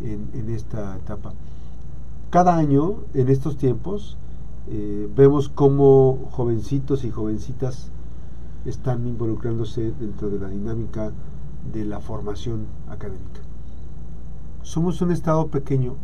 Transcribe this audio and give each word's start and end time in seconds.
en, 0.00 0.50
esta 0.50 0.96
etapa. 0.96 1.32
Cada 2.30 2.56
año, 2.56 2.96
en 3.14 3.28
estos 3.28 3.56
tiempos, 3.56 4.16
eh, 4.68 5.08
vemos 5.14 5.48
cómo 5.48 6.28
jovencitos 6.32 7.04
y 7.04 7.10
jovencitas 7.10 7.90
están 8.64 9.06
involucrándose 9.06 9.92
dentro 9.92 10.30
de 10.30 10.38
la 10.38 10.48
dinámica 10.48 11.12
de 11.72 11.84
la 11.84 12.00
formación 12.00 12.66
académica. 12.88 13.40
Somos 14.62 15.00
un 15.02 15.12
estado 15.12 15.48
pequeño, 15.48 15.94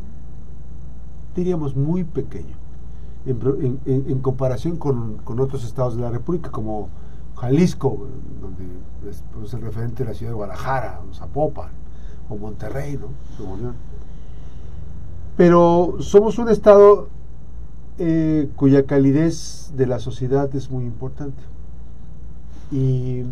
diríamos 1.34 1.74
muy 1.74 2.04
pequeño, 2.04 2.56
en, 3.26 4.20
comparación 4.20 4.76
con, 4.76 5.20
otros 5.26 5.64
estados 5.64 5.96
de 5.96 6.02
la 6.02 6.10
República, 6.10 6.50
como 6.50 6.88
Jalisco, 7.36 8.06
donde 8.40 8.64
es 9.08 9.24
pues, 9.34 9.54
el 9.54 9.62
referente 9.62 10.04
de 10.04 10.10
la 10.10 10.14
ciudad 10.14 10.32
de 10.32 10.36
Guadalajara, 10.36 11.00
Zapopan, 11.14 11.70
o 12.30 12.36
Monterrey, 12.38 12.96
¿no? 12.96 13.08
Pero 15.36 15.96
somos 16.00 16.38
un 16.38 16.48
estado 16.48 17.08
eh, 17.98 18.48
cuya 18.56 18.86
calidez 18.86 19.72
de 19.76 19.86
la 19.86 19.98
sociedad 19.98 20.54
es 20.54 20.70
muy 20.70 20.84
importante. 20.84 21.42
Y 22.70 23.24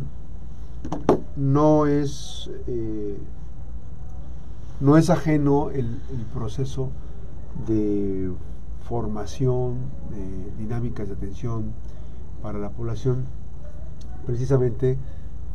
no 1.37 1.87
es, 1.87 2.51
eh, 2.67 3.17
no 4.81 4.97
es 4.97 5.11
ajeno 5.11 5.71
el, 5.71 6.01
proceso 6.35 6.91
de 7.67 8.31
formación, 8.89 9.77
de 10.11 10.63
dinámicas 10.63 11.09
de 11.09 11.15
atención 11.15 11.73
para 12.43 12.59
la 12.59 12.71
población, 12.71 13.25
precisamente 14.27 14.99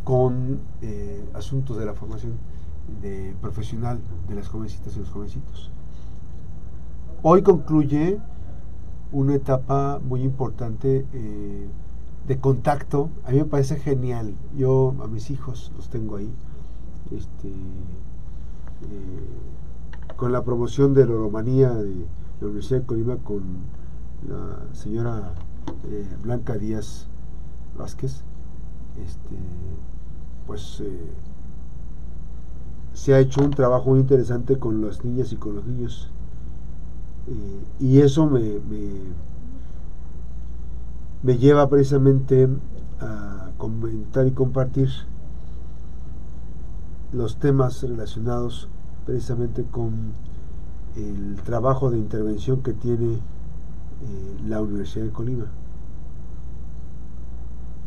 con 0.03 0.59
eh, 0.81 1.23
asuntos 1.33 1.77
de 1.77 1.85
la 1.85 1.93
formación 1.93 2.33
de 3.01 3.35
profesional 3.41 3.99
de 4.27 4.35
las 4.35 4.47
jovencitas 4.47 4.95
y 4.95 4.99
los 4.99 5.09
jovencitos. 5.09 5.71
Hoy 7.21 7.41
concluye 7.41 8.19
una 9.11 9.35
etapa 9.35 9.99
muy 10.03 10.21
importante 10.21 11.05
eh, 11.13 11.67
de 12.27 12.39
contacto. 12.39 13.09
A 13.25 13.31
mí 13.31 13.37
me 13.37 13.45
parece 13.45 13.77
genial. 13.77 14.33
Yo 14.57 14.95
a 15.03 15.07
mis 15.07 15.29
hijos 15.29 15.71
los 15.77 15.89
tengo 15.89 16.17
ahí. 16.17 16.29
Este, 17.11 17.47
eh, 17.47 19.27
con 20.17 20.31
la 20.31 20.43
promoción 20.43 20.93
de 20.93 21.05
la 21.05 21.13
Romanía 21.13 21.69
de 21.69 22.05
la 22.41 22.47
Universidad 22.47 22.81
de 22.81 22.85
Colima 22.85 23.17
con 23.17 23.43
la 24.27 24.73
señora 24.73 25.33
eh, 25.85 26.07
Blanca 26.21 26.57
Díaz 26.57 27.07
Vázquez, 27.77 28.23
este, 29.01 29.35
pues 30.45 30.81
se 32.93 33.13
ha 33.13 33.19
hecho 33.19 33.41
un 33.41 33.51
trabajo 33.51 33.89
muy 33.91 33.99
interesante 33.99 34.57
con 34.57 34.85
las 34.85 35.03
niñas 35.03 35.31
y 35.33 35.35
con 35.35 35.55
los 35.55 35.65
niños 35.65 36.11
y 37.79 37.99
eso 38.01 38.27
me, 38.27 38.59
me, 41.23 41.37
lleva 41.37 41.69
precisamente 41.69 42.49
a 42.99 43.51
comentar 43.57 44.27
y 44.27 44.31
compartir 44.31 44.89
los 47.11 47.37
temas 47.37 47.81
relacionados 47.81 48.67
precisamente 49.05 49.63
con 49.63 50.13
el 50.95 51.35
trabajo 51.43 51.91
de 51.91 51.97
intervención 51.97 52.61
que 52.61 52.73
tiene 52.73 53.13
eh, 53.15 53.19
la 54.47 54.61
Universidad 54.61 55.05
de 55.05 55.11
Colima. 55.11 55.45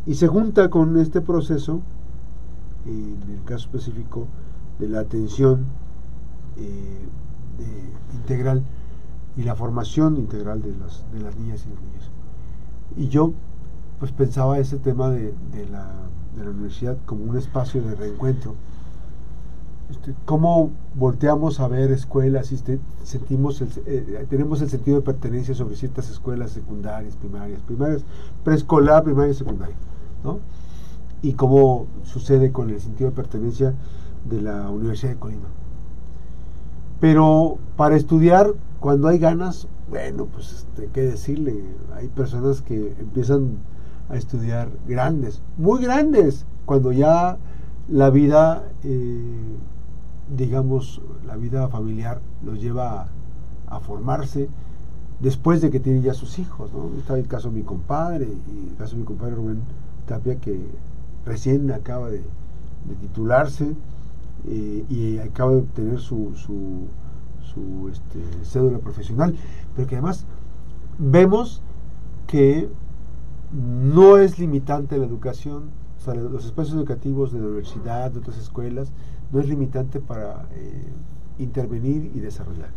Y 0.06 0.14
se 0.14 0.28
junta 0.28 0.70
con 0.70 0.96
este 0.98 1.20
proceso, 1.20 1.80
en 2.86 3.18
el 3.28 3.44
caso 3.44 3.66
específico 3.66 4.28
de 4.78 4.88
la 4.88 5.00
atención 5.00 5.66
eh, 6.56 7.08
integral 8.14 8.62
y 9.36 9.42
la 9.42 9.54
formación 9.54 10.16
integral 10.16 10.62
de 10.62 10.74
las, 10.76 11.04
de 11.12 11.20
las 11.20 11.36
niñas 11.36 11.64
y 11.66 11.70
los 11.70 11.80
niños. 11.80 12.10
Y 12.96 13.08
yo 13.08 13.32
pues 13.98 14.12
pensaba 14.12 14.58
ese 14.58 14.78
tema 14.78 15.10
de, 15.10 15.32
la, 15.70 15.86
de 16.36 16.44
la, 16.44 16.50
universidad 16.50 16.96
como 17.06 17.24
un 17.24 17.36
espacio 17.36 17.82
de 17.82 17.94
reencuentro. 17.94 18.54
Este, 19.90 20.14
¿Cómo 20.24 20.70
volteamos 20.94 21.60
a 21.60 21.68
ver 21.68 21.90
escuelas 21.92 22.50
y 22.52 22.60
sentimos 23.04 23.62
eh, 23.62 24.26
tenemos 24.28 24.60
el 24.60 24.68
sentido 24.68 24.98
de 24.98 25.02
pertenencia 25.04 25.54
sobre 25.54 25.76
ciertas 25.76 26.10
escuelas 26.10 26.50
secundarias, 26.50 27.14
primarias, 27.16 27.60
primarias, 27.60 28.04
preescolar, 28.44 29.04
primaria 29.04 29.32
y 29.32 29.34
secundaria? 29.34 29.76
¿no? 30.24 30.40
Y 31.22 31.34
cómo 31.34 31.86
sucede 32.02 32.52
con 32.52 32.70
el 32.70 32.80
sentido 32.80 33.10
de 33.10 33.16
pertenencia 33.16 33.74
de 34.28 34.42
la 34.42 34.70
Universidad 34.70 35.12
de 35.12 35.18
Colima. 35.18 35.48
Pero 37.00 37.58
para 37.76 37.96
estudiar, 37.96 38.54
cuando 38.80 39.08
hay 39.08 39.18
ganas, 39.18 39.68
bueno, 39.90 40.26
pues 40.26 40.52
este, 40.52 40.88
qué 40.92 41.02
decirle, 41.02 41.62
hay 41.94 42.08
personas 42.08 42.62
que 42.62 42.94
empiezan 42.98 43.58
a 44.08 44.16
estudiar 44.16 44.68
grandes, 44.86 45.42
muy 45.58 45.82
grandes, 45.82 46.46
cuando 46.64 46.92
ya 46.92 47.38
la 47.88 48.10
vida, 48.10 48.64
eh, 48.82 49.56
digamos, 50.34 51.02
la 51.26 51.36
vida 51.36 51.68
familiar 51.68 52.20
los 52.44 52.60
lleva 52.60 53.08
a, 53.68 53.80
formarse 53.80 54.48
después 55.20 55.60
de 55.60 55.70
que 55.70 55.80
tienen 55.80 56.02
ya 56.02 56.14
sus 56.14 56.38
hijos, 56.38 56.72
¿no? 56.72 56.90
Está 56.98 57.18
el 57.18 57.26
caso 57.26 57.50
de 57.50 57.56
mi 57.56 57.62
compadre 57.62 58.26
y 58.26 58.70
el 58.70 58.76
caso 58.76 58.92
de 58.92 59.00
mi 59.00 59.04
compadre 59.04 59.34
Rubén 59.34 59.60
Tapia 60.06 60.36
que 60.36 60.60
recién 61.24 61.70
acaba 61.72 62.10
de 62.10 62.22
titularse 63.00 63.74
eh, 64.46 64.84
y 64.88 65.18
acaba 65.18 65.52
de 65.52 65.58
obtener 65.58 65.98
su, 65.98 66.34
su, 66.34 67.88
este, 67.90 68.20
cédula 68.44 68.78
profesional, 68.78 69.34
pero 69.74 69.88
que 69.88 69.96
además 69.96 70.26
vemos 70.98 71.62
que 72.26 72.68
no 73.52 74.18
es 74.18 74.38
limitante 74.38 74.98
la 74.98 75.06
educación, 75.06 75.70
o 75.98 76.00
sea, 76.00 76.14
los 76.14 76.44
espacios 76.44 76.76
educativos 76.76 77.32
de 77.32 77.40
la 77.40 77.46
universidad, 77.46 78.10
de 78.10 78.18
otras 78.18 78.36
escuelas, 78.36 78.92
no 79.32 79.40
es 79.40 79.48
limitante 79.48 80.00
para 80.00 80.46
eh, 80.52 80.92
intervenir 81.38 82.12
y 82.14 82.20
desarrollar. 82.20 82.70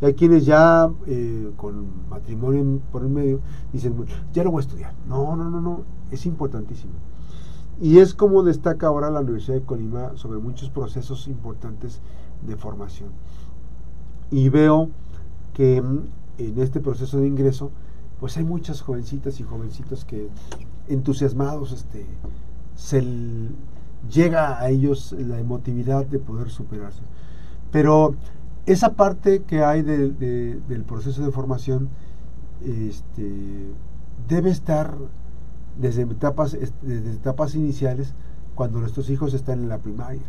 Y 0.00 0.06
hay 0.06 0.14
quienes 0.14 0.46
ya 0.46 0.90
eh, 1.06 1.50
con 1.56 2.08
matrimonio 2.08 2.80
por 2.90 3.02
el 3.02 3.08
medio 3.08 3.40
dicen, 3.72 3.94
ya 4.32 4.44
no 4.44 4.50
voy 4.50 4.60
a 4.60 4.66
estudiar. 4.66 4.94
No, 5.06 5.36
no, 5.36 5.50
no, 5.50 5.60
no, 5.60 5.82
es 6.10 6.24
importantísimo. 6.24 6.94
Y 7.80 7.98
es 7.98 8.14
como 8.14 8.42
destaca 8.42 8.88
ahora 8.88 9.10
la 9.10 9.20
Universidad 9.20 9.56
de 9.56 9.64
Colima 9.64 10.12
sobre 10.16 10.38
muchos 10.38 10.68
procesos 10.68 11.28
importantes 11.28 12.00
de 12.46 12.56
formación. 12.56 13.10
Y 14.30 14.50
veo 14.50 14.90
que 15.54 15.80
mm, 15.80 16.00
en 16.38 16.60
este 16.60 16.80
proceso 16.80 17.18
de 17.18 17.26
ingreso, 17.26 17.70
pues 18.18 18.36
hay 18.36 18.44
muchas 18.44 18.82
jovencitas 18.82 19.40
y 19.40 19.44
jovencitos 19.44 20.04
que 20.04 20.28
entusiasmados 20.88 21.72
este, 21.72 22.06
se 22.74 23.02
llega 24.10 24.60
a 24.60 24.68
ellos 24.68 25.14
la 25.18 25.38
emotividad 25.38 26.04
de 26.04 26.18
poder 26.18 26.50
superarse. 26.50 27.02
Pero 27.70 28.14
esa 28.66 28.92
parte 28.92 29.42
que 29.42 29.62
hay 29.64 29.82
del 29.82 30.84
proceso 30.86 31.24
de 31.24 31.32
formación 31.32 31.88
este, 32.62 33.72
debe 34.28 34.50
estar 34.50 34.94
desde 35.78 36.02
etapas, 36.02 36.56
desde 36.82 37.12
etapas 37.12 37.54
iniciales 37.54 38.14
cuando 38.54 38.80
nuestros 38.80 39.10
hijos 39.10 39.34
están 39.34 39.60
en 39.60 39.68
la 39.68 39.78
primaria. 39.78 40.22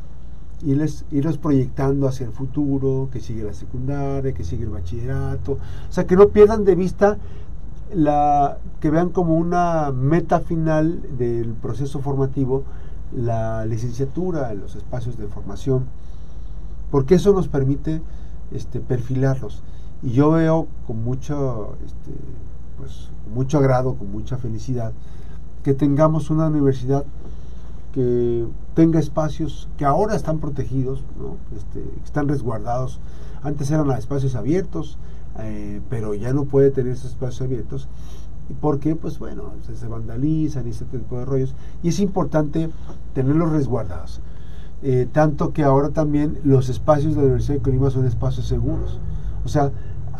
Y 0.63 0.75
les, 0.75 1.06
irlos 1.12 1.38
proyectando 1.38 2.07
hacia 2.07 2.25
el 2.25 2.31
futuro, 2.31 3.09
que 3.12 3.19
sigue 3.19 3.44
la 3.44 3.53
secundaria, 3.53 4.34
que 4.34 4.44
sigue 4.44 4.63
el 4.63 4.69
bachillerato, 4.69 5.53
o 5.53 5.91
sea, 5.91 6.06
que 6.06 6.16
no 6.16 6.29
pierdan 6.29 6.63
de 6.63 6.75
vista 6.75 7.18
la 7.94 8.57
que 8.79 8.90
vean 8.90 9.09
como 9.09 9.35
una 9.35 9.91
meta 9.91 10.40
final 10.40 11.02
del 11.18 11.53
proceso 11.53 12.00
formativo 12.00 12.63
la 13.13 13.66
licenciatura, 13.66 14.53
los 14.53 14.75
espacios 14.75 15.18
de 15.18 15.28
formación, 15.28 15.85
porque 16.90 17.16
eso 17.16 17.34
nos 17.34 17.47
permite 17.47 18.02
este, 18.52 18.79
perfilarlos. 18.79 19.64
Y 20.02 20.11
yo 20.11 20.32
veo 20.32 20.67
con 20.87 21.03
mucho, 21.03 21.76
este, 21.85 22.11
pues, 22.78 23.09
mucho 23.34 23.58
agrado, 23.58 23.96
con 23.96 24.11
mucha 24.11 24.37
felicidad, 24.37 24.94
que 25.63 25.73
tengamos 25.73 26.29
una 26.29 26.47
universidad 26.47 27.05
que 27.93 28.47
tenga 28.73 28.99
espacios 28.99 29.67
que 29.78 29.85
ahora 29.85 30.16
están 30.16 30.40
protegidos, 30.40 31.03
este, 31.55 31.84
están 32.03 32.28
resguardados. 32.28 32.99
Antes 33.43 33.69
eran 33.72 33.90
espacios 33.91 34.35
abiertos, 34.35 34.97
eh, 35.40 35.81
pero 35.90 36.13
ya 36.13 36.34
no 36.34 36.46
puede 36.46 36.72
tener 36.72 36.93
esos 36.93 37.11
espacios 37.11 37.41
abiertos. 37.41 37.87
porque 38.59 38.96
Pues 38.96 39.19
bueno, 39.19 39.52
se, 39.73 39.87
vandalizan 39.87 40.67
y 40.67 40.72
ese 40.72 40.85
tipo 40.85 41.17
de 41.17 41.25
rollos. 41.25 41.53
Y 41.84 41.90
es 41.90 41.99
importante 41.99 42.69
tenerlos 43.13 43.52
resguardados. 43.52 44.22
Eh, 44.84 45.08
tanto 45.11 45.53
que 45.53 45.63
ahora 45.63 45.90
también 45.90 46.40
los 46.43 46.69
espacios 46.69 47.13
de 47.13 47.22
la 47.22 47.28
Universidad 47.28 47.55
de 47.55 47.61
Colima 47.61 47.90
son 47.90 48.05
espacios 48.05 48.47
seguros. 48.47 48.99
O 49.46 49.49
sea, 49.49 49.72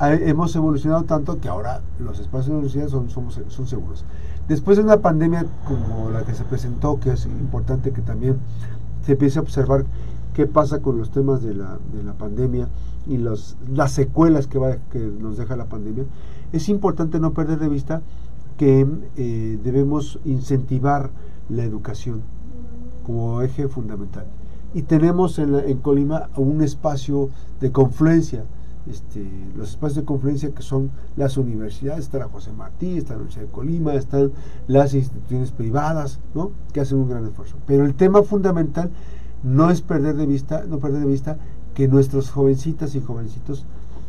hemos 0.09 0.56
evolucionado 0.56 1.03
tanto 1.03 1.39
que 1.39 1.48
ahora 1.48 1.81
los 2.00 2.19
espacios 2.19 2.48
de 2.48 2.53
universidad 2.53 2.88
son, 2.89 3.68
seguros. 3.68 4.03
Después 4.48 4.77
de 4.77 4.83
una 4.83 4.98
pandemia 4.98 5.45
como 5.68 6.09
la 6.09 6.24
que 6.24 6.33
se 6.33 6.44
presentó, 6.44 7.00
que 7.00 7.12
es 7.12 7.25
importante 7.25 7.92
que 7.92 8.01
también 8.01 8.38
se 9.06 9.13
empiece 9.13 9.39
a 9.39 9.44
observar 9.44 9.86
qué 10.33 10.48
pasa 10.48 10.80
con 10.80 10.98
los 10.98 11.12
temas 11.12 11.44
de 11.44 11.53
la, 11.53 11.77
de 11.94 12.03
la 12.03 12.13
pandemia 12.13 12.68
y 13.07 13.18
los, 13.18 13.57
las 13.71 13.92
secuelas 13.92 14.48
que, 14.48 14.59
nos 15.00 15.38
deja 15.38 15.56
la 15.56 15.65
pandemia, 15.65 16.06
es 16.51 16.69
importante 16.69 17.19
no 17.19 17.33
perder 17.33 17.59
de 17.59 17.69
vista 17.69 18.01
que 18.57 18.88
eh, 19.18 19.59
debemos 19.63 20.19
incentivar 20.25 21.12
la 21.50 21.63
educación 21.63 22.21
como 23.06 23.42
eje 23.42 23.68
fundamental. 23.68 24.25
Y 24.74 24.83
tenemos 24.83 25.38
en, 25.39 25.56
en 25.56 25.77
Colima 25.80 26.30
un 26.38 26.62
espacio 26.62 27.30
de 27.59 27.71
confluencia, 27.71 28.45
este, 28.89 29.25
los 29.56 29.69
espacios 29.69 29.98
de 29.98 30.06
confluencia 30.06 30.51
que 30.51 30.62
son 30.63 30.92
las 31.16 31.38
universidades, 31.38 32.06
está 32.06 32.19
la 32.19 32.28
José 32.28 32.51
Martí, 32.51 32.98
está 32.98 33.13
la 33.13 33.19
Universidad 33.19 33.45
de 33.45 33.51
Colima, 33.51 33.94
están 33.94 34.31
las 34.68 34.94
instituciones 34.94 35.51
privadas, 35.51 36.19
¿no? 36.33 36.51
que 36.74 36.81
hacen 36.81 36.98
un 36.98 37.10
gran 37.10 37.25
esfuerzo. 37.25 37.57
Pero 37.68 37.86
el 37.86 37.94
tema 37.94 38.24
fundamental 38.24 38.92
no 39.44 39.69
es 39.69 39.81
perder 39.81 40.16
de 40.16 40.25
vista, 40.25 40.66
no 40.68 40.80
perder 40.80 41.01
de 41.01 41.07
vista 41.07 41.38
que 41.74 41.88
nuestros 41.88 42.31
jovencitas 42.31 42.95
y 42.95 43.01
jovencitos 43.01 43.66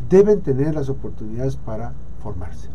deben 0.08 0.40
tener 0.40 0.74
las 0.74 0.88
oportunidades 0.88 1.56
para 1.56 1.92
formarse, 2.22 2.68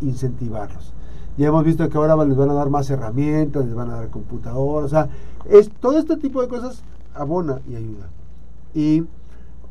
incentivarlos. 0.00 0.92
Ya 1.36 1.48
hemos 1.48 1.64
visto 1.64 1.88
que 1.88 1.96
ahora 1.96 2.16
les 2.24 2.36
van 2.36 2.50
a 2.50 2.54
dar 2.54 2.68
más 2.68 2.90
herramientas, 2.90 3.64
les 3.64 3.74
van 3.74 3.90
a 3.90 3.96
dar 3.96 4.10
computadoras, 4.10 4.86
o 4.86 4.88
sea, 4.88 5.08
es, 5.48 5.70
todo 5.70 5.98
este 5.98 6.16
tipo 6.16 6.42
de 6.42 6.48
cosas 6.48 6.82
abona 7.14 7.60
y 7.68 7.76
ayuda. 7.76 8.08
Y 8.74 9.04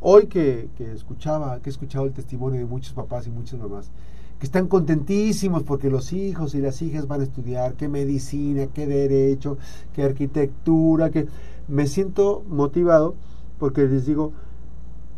hoy 0.01 0.28
que, 0.28 0.69
que, 0.78 0.92
escuchaba, 0.92 1.60
que 1.60 1.69
he 1.69 1.72
escuchado 1.72 2.06
el 2.06 2.13
testimonio 2.13 2.60
de 2.60 2.66
muchos 2.66 2.94
papás 2.94 3.28
y 3.28 3.30
muchas 3.30 3.60
mamás, 3.60 3.92
que 4.40 4.46
están 4.46 4.68
contentísimos 4.68 5.63
porque 5.63 5.90
los 5.90 6.13
hijos 6.13 6.56
y 6.56 6.62
las 6.62 6.81
hijas 6.81 7.07
van 7.07 7.22
a 7.22 7.24
estudiar, 7.25 7.74
qué 7.74 7.90
medicina, 7.90 8.68
qué 8.68 8.88
derecho, 8.88 9.57
qué 9.94 10.04
arquitectura, 10.04 11.10
que 11.10 11.28
me 11.68 11.88
siento 11.88 12.44
motivado 12.48 13.16
porque 13.60 13.86
les 13.86 14.06
digo, 14.06 14.31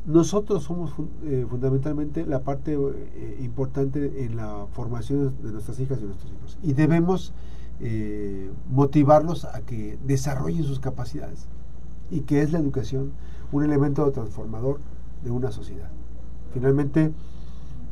nosotros 0.06 0.64
somos 0.64 0.94
eh, 1.24 1.46
fundamentalmente 1.48 2.26
la 2.26 2.40
parte 2.40 2.74
eh, 2.74 3.38
importante 3.42 4.26
en 4.26 4.36
la 4.36 4.66
formación 4.74 5.36
de 5.44 5.52
nuestras 5.52 5.80
hijas 5.80 6.00
y 6.02 6.06
nuestros 6.06 6.32
hijos. 6.32 6.58
Y 6.64 6.74
debemos 6.74 7.34
eh, 7.80 8.50
motivarlos 8.72 9.46
a 9.46 9.62
que 9.62 10.00
desarrollen 10.04 10.64
sus 10.64 10.80
capacidades. 10.80 11.48
Y 12.10 12.22
que 12.22 12.42
es 12.42 12.52
la 12.52 12.60
educación 12.60 13.12
un 13.52 13.64
elemento 13.64 14.10
transformador 14.12 14.80
de 15.24 15.32
una 15.32 15.52
sociedad. 15.52 15.90
Finalmente, 16.54 17.12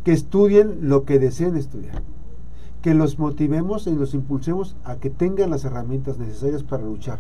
que 0.04 0.12
estudien 0.12 0.90
lo 0.90 1.04
que 1.04 1.20
deseen 1.20 1.56
estudiar. 1.56 2.02
Que 2.82 2.94
los 2.94 3.20
motivemos 3.20 3.88
y 3.88 3.96
los 3.96 4.14
impulsemos 4.14 4.76
a 4.84 4.96
que 4.96 5.10
tengan 5.10 5.50
las 5.50 5.66
herramientas 5.66 6.18
necesarias 6.18 6.64
para 6.64 6.84
luchar 6.84 7.20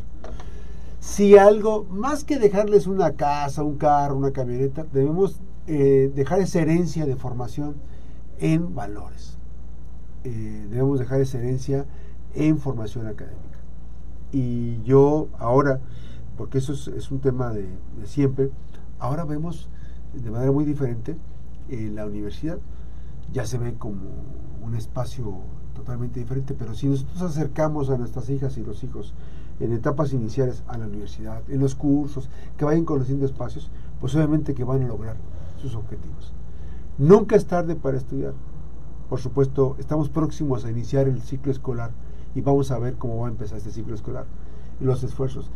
si 0.99 1.37
algo, 1.37 1.85
más 1.89 2.23
que 2.23 2.39
dejarles 2.39 2.85
una 2.87 3.13
casa, 3.13 3.63
un 3.63 3.77
carro, 3.77 4.17
una 4.17 4.31
camioneta, 4.31 4.85
debemos 4.91 5.39
eh, 5.67 6.11
dejar 6.13 6.39
esa 6.41 6.61
herencia 6.61 7.05
de 7.05 7.15
formación 7.15 7.75
en 8.39 8.75
valores. 8.75 9.37
Eh, 10.23 10.67
debemos 10.69 10.99
dejar 10.99 11.21
esa 11.21 11.39
herencia 11.39 11.85
en 12.35 12.57
formación 12.57 13.07
académica. 13.07 13.59
Y 14.31 14.81
yo 14.83 15.29
ahora, 15.39 15.79
porque 16.39 16.59
eso 16.59 16.71
es, 16.71 17.11
un 17.11 17.19
tema 17.19 17.51
de, 17.51 17.67
siempre, 18.05 18.49
ahora 18.97 19.25
vemos 19.25 19.67
de 20.13 20.31
manera 20.31 20.53
muy 20.53 20.63
diferente 20.63 21.17
en 21.67 21.95
la 21.95 22.05
universidad. 22.05 22.59
Ya 23.33 23.45
se 23.45 23.57
ve 23.57 23.73
como 23.77 24.03
un 24.63 24.73
espacio 24.73 25.39
totalmente 25.75 26.21
diferente, 26.21 26.55
pero 26.57 26.75
si 26.75 26.87
nosotros 26.87 27.21
acercamos 27.23 27.89
a 27.89 27.97
nuestras 27.97 28.29
hijas 28.29 28.57
y 28.57 28.63
los 28.63 28.85
hijos 28.85 29.13
en 29.59 29.73
etapas 29.73 30.13
iniciales 30.13 30.63
a 30.69 30.77
la 30.77 30.87
universidad, 30.87 31.41
en 31.49 31.59
los 31.59 31.75
cursos, 31.75 32.29
que 32.55 32.63
vayan 32.63 32.85
conociendo 32.85 33.25
espacios, 33.25 33.69
pues 33.99 34.15
obviamente 34.15 34.53
que 34.53 34.63
van 34.63 34.83
a 34.83 34.87
lograr 34.87 35.17
sus 35.57 35.75
objetivos. 35.75 36.31
Nunca 36.97 37.35
es 37.35 37.47
tarde 37.47 37.75
para 37.75 37.97
estudiar. 37.97 38.33
Por 39.09 39.19
supuesto, 39.19 39.75
estamos 39.77 40.07
próximos 40.07 40.63
a 40.63 40.71
iniciar 40.71 41.09
el 41.09 41.21
ciclo 41.21 41.51
escolar 41.51 41.91
y 42.33 42.39
vamos 42.39 42.71
a 42.71 42.79
ver 42.79 42.95
cómo 42.95 43.17
va 43.17 43.27
a 43.27 43.31
empezar 43.31 43.57
este 43.57 43.71
ciclo 43.71 43.93
escolar 43.93 44.25
y 44.79 44.85
los 44.85 45.03
esfuerzos. 45.03 45.51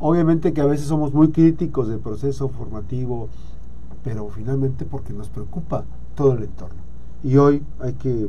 Obviamente 0.00 0.52
que 0.52 0.60
a 0.60 0.66
veces 0.66 0.86
somos 0.86 1.12
muy 1.14 1.30
críticos 1.30 1.88
del 1.88 1.98
proceso 1.98 2.48
formativo, 2.48 3.28
pero 4.02 4.28
finalmente 4.28 4.84
porque 4.84 5.12
nos 5.12 5.28
preocupa 5.28 5.84
todo 6.14 6.34
el 6.34 6.44
entorno. 6.44 6.80
Y 7.22 7.36
hoy 7.36 7.62
hay 7.80 7.94
que 7.94 8.24
eh, 8.24 8.28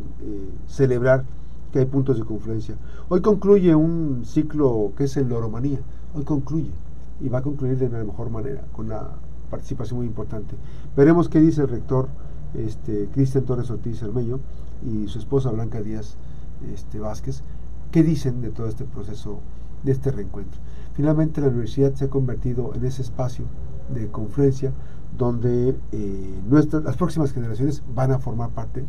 celebrar 0.68 1.26
que 1.72 1.80
hay 1.80 1.86
puntos 1.86 2.18
de 2.18 2.24
confluencia. 2.24 2.76
Hoy 3.10 3.22
concluye 3.22 3.76
un 3.76 4.24
ciclo 4.26 4.94
que 4.96 5.06
es 5.06 5.18
el 5.18 5.28
Loromanía. 5.28 5.80
Hoy 6.14 6.24
concluye 6.24 6.72
y 7.20 7.30
va 7.30 7.40
a 7.40 7.42
concluir 7.42 7.78
de 7.78 7.90
la 7.90 8.04
mejor 8.04 8.30
manera, 8.30 8.64
con 8.72 8.86
una 8.88 9.10
participación 9.50 9.98
muy 9.98 10.08
importante. 10.08 10.56
Veremos 10.96 11.30
qué 11.30 11.40
dice 11.40 11.62
el 11.62 11.70
rector 11.70 12.08
este, 12.54 13.10
Cristian 13.14 13.44
Torres 13.44 13.70
Ortiz 13.70 14.02
Armeño 14.04 14.40
y 14.86 15.08
su 15.08 15.20
esposa 15.20 15.52
Blanca 15.52 15.82
Díaz 15.82 16.16
este, 16.74 17.00
Vázquez, 17.00 17.42
qué 17.92 18.04
dicen 18.04 18.42
de 18.42 18.50
todo 18.50 18.68
este 18.68 18.86
proceso, 18.86 19.40
de 19.86 19.94
este 19.94 20.12
reencuentro. 20.12 20.60
Finalmente 20.94 21.40
la 21.40 21.48
universidad 21.48 21.94
se 21.94 22.06
ha 22.06 22.10
convertido 22.10 22.74
en 22.76 22.86
ese 22.86 23.02
espacio 23.02 23.46
de 23.94 24.08
confluencia 24.10 24.74
donde 25.18 25.78
eh, 25.92 26.40
nuestras, 26.50 26.84
las 26.84 26.98
próximas 26.98 27.32
generaciones 27.32 27.84
van 27.94 28.12
a 28.12 28.20
formar 28.20 28.50
parte 28.50 28.84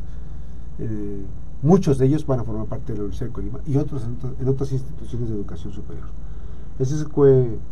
eh, 0.78 1.24
Muchos 1.62 1.96
de 1.96 2.06
ellos 2.06 2.26
van 2.26 2.40
a 2.40 2.44
formar 2.44 2.66
parte 2.66 2.92
de 2.92 2.98
la 2.98 3.04
Universidad 3.04 3.28
de 3.28 3.32
Colima 3.32 3.60
y 3.66 3.76
otros 3.78 4.02
en, 4.04 4.48
otras 4.48 4.72
instituciones 4.72 5.30
de 5.30 5.36
educación 5.36 5.72
superior. 5.72 6.06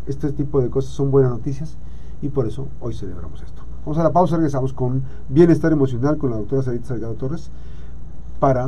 Este 0.07 0.33
tipo 0.33 0.63
de 0.63 0.71
cosas 0.71 0.93
son 0.93 1.11
buenas 1.11 1.31
noticias 1.31 1.77
y 2.23 2.31
por 2.31 2.47
eso 2.47 2.69
hoy 2.81 2.95
celebramos 2.95 3.43
esto. 3.43 3.63
Vamos 3.85 3.99
a 3.99 4.03
la 4.03 4.13
pausa, 4.13 4.37
regresamos 4.37 4.73
con 4.73 5.03
bienestar 5.29 5.71
emocional 5.71 6.17
con 6.17 6.31
la 6.31 6.39
doctora 6.39 6.63
Sarita 6.63 6.87
Salgado 6.87 7.15
Torres 7.15 7.51
para 8.41 8.67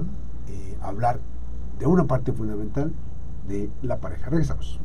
eh, 0.49 0.79
hablar 0.83 1.19
de 1.79 1.87
una 1.87 2.05
parte 2.05 2.33
fundamental 2.33 2.93
de 3.47 3.71
la 3.83 4.01
pareja. 4.01 4.29
Regresamos. 4.29 4.81